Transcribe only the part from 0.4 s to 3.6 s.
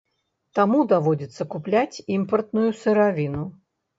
Таму даводзіцца купляць імпартную сыравіну.